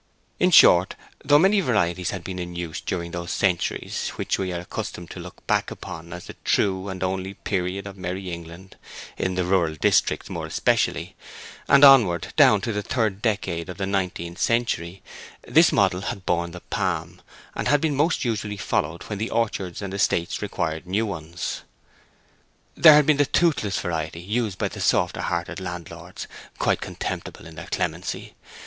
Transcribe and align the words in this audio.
In 0.39 0.49
short, 0.49 0.95
though 1.23 1.37
many 1.37 1.61
varieties 1.61 2.09
had 2.09 2.23
been 2.23 2.39
in 2.39 2.55
use 2.55 2.81
during 2.81 3.11
those 3.11 3.29
centuries 3.31 4.09
which 4.15 4.39
we 4.39 4.51
are 4.51 4.61
accustomed 4.61 5.11
to 5.11 5.19
look 5.19 5.45
back 5.45 5.69
upon 5.69 6.11
as 6.11 6.25
the 6.25 6.35
true 6.43 6.89
and 6.89 7.03
only 7.03 7.35
period 7.35 7.85
of 7.85 7.97
merry 7.97 8.31
England—in 8.31 9.35
the 9.35 9.45
rural 9.45 9.75
districts 9.75 10.27
more 10.27 10.47
especially—and 10.47 11.83
onward 11.83 12.33
down 12.35 12.61
to 12.61 12.73
the 12.73 12.81
third 12.81 13.21
decade 13.21 13.69
of 13.69 13.77
the 13.77 13.85
nineteenth 13.85 14.39
century, 14.39 15.03
this 15.47 15.71
model 15.71 16.01
had 16.01 16.25
borne 16.25 16.49
the 16.49 16.61
palm, 16.61 17.21
and 17.53 17.67
had 17.67 17.79
been 17.79 17.93
most 17.95 18.25
usually 18.25 18.57
followed 18.57 19.03
when 19.03 19.19
the 19.19 19.29
orchards 19.29 19.83
and 19.83 19.93
estates 19.93 20.41
required 20.41 20.87
new 20.87 21.05
ones. 21.05 21.61
There 22.75 22.95
had 22.95 23.05
been 23.05 23.17
the 23.17 23.27
toothless 23.27 23.77
variety 23.79 24.21
used 24.21 24.57
by 24.57 24.69
the 24.69 24.81
softer 24.81 25.21
hearted 25.21 25.59
landlords—quite 25.59 26.81
contemptible 26.81 27.45
in 27.45 27.53
their 27.53 27.67
clemency. 27.67 28.33